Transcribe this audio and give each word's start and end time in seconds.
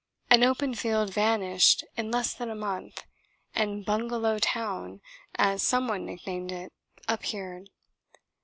An 0.31 0.43
open 0.43 0.73
field 0.73 1.13
vanished 1.13 1.83
in 1.95 2.09
less 2.09 2.33
than 2.33 2.49
a 2.49 2.55
month, 2.55 3.03
and 3.53 3.85
"Bungalow 3.85 4.39
Town" 4.39 4.99
(as 5.35 5.61
someone 5.61 6.07
nicknamed 6.07 6.51
it) 6.51 6.73
appeared. 7.07 7.69